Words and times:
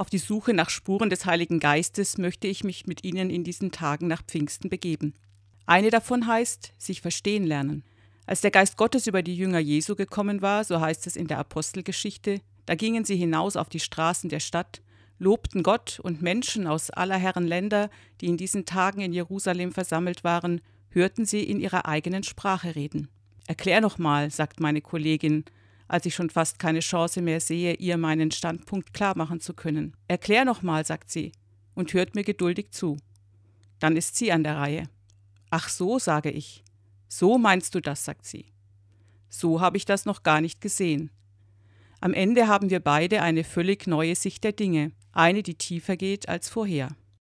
Auf 0.00 0.08
die 0.08 0.16
Suche 0.16 0.54
nach 0.54 0.70
Spuren 0.70 1.10
des 1.10 1.26
Heiligen 1.26 1.60
Geistes 1.60 2.16
möchte 2.16 2.46
ich 2.46 2.64
mich 2.64 2.86
mit 2.86 3.04
Ihnen 3.04 3.28
in 3.28 3.44
diesen 3.44 3.70
Tagen 3.70 4.06
nach 4.06 4.22
Pfingsten 4.22 4.70
begeben. 4.70 5.12
Eine 5.66 5.90
davon 5.90 6.26
heißt, 6.26 6.72
sich 6.78 7.02
verstehen 7.02 7.44
lernen. 7.44 7.84
Als 8.24 8.40
der 8.40 8.50
Geist 8.50 8.78
Gottes 8.78 9.06
über 9.06 9.20
die 9.22 9.36
Jünger 9.36 9.58
Jesu 9.58 9.96
gekommen 9.96 10.40
war, 10.40 10.64
so 10.64 10.80
heißt 10.80 11.06
es 11.06 11.16
in 11.16 11.26
der 11.26 11.36
Apostelgeschichte, 11.36 12.40
da 12.64 12.76
gingen 12.76 13.04
sie 13.04 13.16
hinaus 13.16 13.56
auf 13.56 13.68
die 13.68 13.78
Straßen 13.78 14.30
der 14.30 14.40
Stadt, 14.40 14.80
lobten 15.18 15.62
Gott 15.62 16.00
und 16.02 16.22
Menschen 16.22 16.66
aus 16.66 16.88
aller 16.88 17.18
Herren 17.18 17.46
Länder, 17.46 17.90
die 18.22 18.28
in 18.28 18.38
diesen 18.38 18.64
Tagen 18.64 19.02
in 19.02 19.12
Jerusalem 19.12 19.70
versammelt 19.70 20.24
waren, 20.24 20.62
hörten 20.88 21.26
sie 21.26 21.42
in 21.42 21.60
ihrer 21.60 21.84
eigenen 21.84 22.22
Sprache 22.22 22.74
reden. 22.74 23.08
Erklär 23.46 23.82
noch 23.82 23.98
mal, 23.98 24.30
sagt 24.30 24.60
meine 24.60 24.80
Kollegin, 24.80 25.44
als 25.90 26.06
ich 26.06 26.14
schon 26.14 26.30
fast 26.30 26.60
keine 26.60 26.78
Chance 26.78 27.20
mehr 27.20 27.40
sehe, 27.40 27.74
ihr 27.74 27.96
meinen 27.96 28.30
Standpunkt 28.30 28.94
klar 28.94 29.16
machen 29.16 29.40
zu 29.40 29.54
können. 29.54 29.96
Erklär 30.06 30.44
noch 30.44 30.62
mal, 30.62 30.86
sagt 30.86 31.10
sie 31.10 31.32
und 31.74 31.92
hört 31.94 32.14
mir 32.14 32.22
geduldig 32.22 32.70
zu. 32.70 32.96
Dann 33.80 33.96
ist 33.96 34.14
sie 34.14 34.30
an 34.30 34.44
der 34.44 34.56
Reihe. 34.56 34.84
Ach 35.50 35.68
so, 35.68 35.98
sage 35.98 36.30
ich. 36.30 36.62
So 37.08 37.38
meinst 37.38 37.74
du 37.74 37.80
das, 37.80 38.04
sagt 38.04 38.24
sie. 38.24 38.52
So 39.28 39.60
habe 39.60 39.76
ich 39.76 39.84
das 39.84 40.06
noch 40.06 40.22
gar 40.22 40.40
nicht 40.40 40.60
gesehen. 40.60 41.10
Am 42.00 42.14
Ende 42.14 42.46
haben 42.46 42.70
wir 42.70 42.80
beide 42.80 43.22
eine 43.22 43.42
völlig 43.42 43.88
neue 43.88 44.14
Sicht 44.14 44.44
der 44.44 44.52
Dinge, 44.52 44.92
eine, 45.10 45.42
die 45.42 45.56
tiefer 45.56 45.96
geht 45.96 46.28
als 46.28 46.48
vorher. 46.48 46.94